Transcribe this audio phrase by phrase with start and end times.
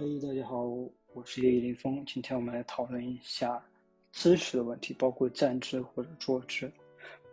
[0.00, 0.64] 嘿，大家好，
[1.12, 2.02] 我是叶林峰。
[2.06, 3.62] 今天我们来讨论一下
[4.12, 6.72] 姿势的问题，包括站姿或者坐姿。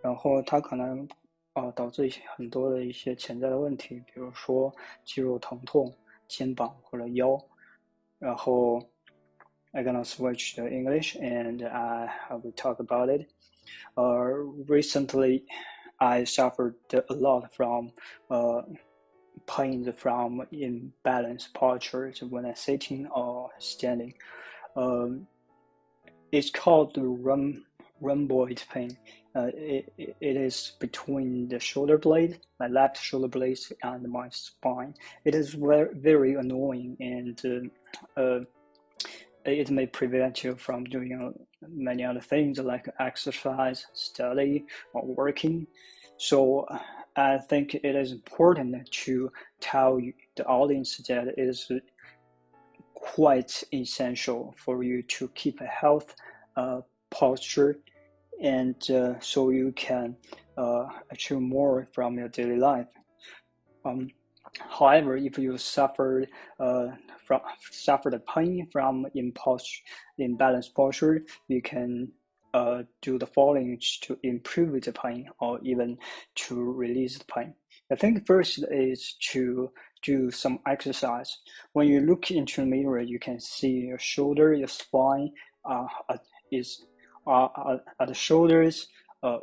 [0.01, 1.07] 然后它可能
[1.53, 4.69] 啊导致一些很多的一些潜在的问题，比如说
[5.05, 5.89] 肌肉疼痛、
[6.27, 7.41] 肩膀或者腰。
[8.19, 8.81] 然后
[9.71, 13.29] I'm gonna switch to English and I will talk about it.
[13.95, 15.45] Uh, recently,
[15.99, 17.93] I suffered a lot from
[18.27, 18.63] uh
[19.47, 24.13] pain from imbalanced postures when I'm sitting or standing.
[24.75, 25.27] Um,
[26.31, 27.63] it's called the rhum,
[28.01, 28.97] rhomboid pain.
[29.35, 34.93] Uh, it, it is between the shoulder blade, my left shoulder blade, and my spine.
[35.25, 37.71] It is very, very annoying and
[38.17, 38.39] uh, uh,
[39.45, 41.33] it may prevent you from doing
[41.69, 45.67] many other things like exercise, study, or working.
[46.17, 46.67] So
[47.17, 49.99] I think it is important to tell
[50.35, 51.71] the audience that it is
[52.93, 56.15] quite essential for you to keep a health
[56.55, 57.77] uh, posture
[58.41, 60.15] and uh, so you can
[60.57, 62.87] uh, achieve more from your daily life.
[63.83, 64.11] Um,
[64.59, 66.27] however, if you suffered
[66.59, 66.89] uh,
[67.25, 69.81] from suffered pain from imposture,
[70.19, 72.11] imbalanced posture, you can
[72.53, 75.97] uh, do the following to improve the pain or even
[76.35, 77.53] to release the pain.
[77.91, 79.71] I think first is to
[80.03, 81.37] do some exercise.
[81.73, 85.31] When you look into the mirror, you can see your shoulder, your spine
[85.65, 85.87] uh,
[86.51, 86.85] is
[87.25, 88.87] uh, at the shoulders
[89.23, 89.39] uh,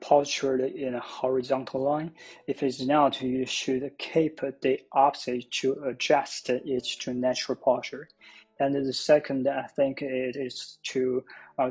[0.00, 2.12] postured in a horizontal line.
[2.46, 8.08] If it's not, you should keep the opposite to adjust it to natural posture.
[8.58, 11.24] And the second, I think it is to
[11.58, 11.70] uh,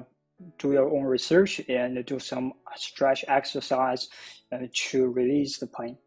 [0.60, 4.10] do your own research and do some stretch exercise
[4.74, 5.98] to release the pain.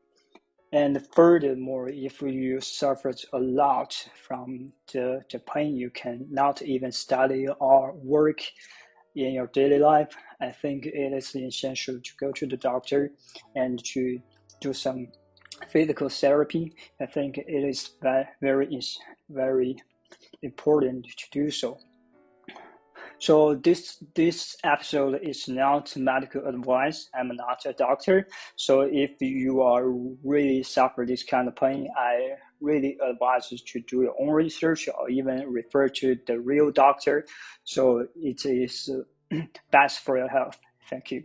[0.72, 6.92] And furthermore, if you suffered a lot from the, the pain, you can not even
[6.92, 8.40] study or work
[9.16, 10.14] in your daily life.
[10.40, 13.12] I think it is essential to go to the doctor
[13.56, 14.20] and to
[14.60, 15.08] do some
[15.68, 16.74] physical therapy.
[17.00, 18.76] I think it is very,
[19.30, 19.76] very
[20.42, 21.78] important to do so.
[23.18, 27.08] So this this episode is not medical advice.
[27.14, 28.28] I'm not a doctor.
[28.56, 33.80] So if you are really suffer this kind of pain, I really advise you to
[33.80, 37.26] do your own research or even refer to the real doctor.
[37.64, 38.90] So it is
[39.70, 40.58] best for your health.
[40.88, 41.24] Thank you.